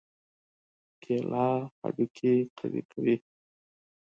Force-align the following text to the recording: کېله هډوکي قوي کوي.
کېله 1.03 1.45
هډوکي 1.79 2.33
قوي 2.57 2.81
کوي. 2.91 3.15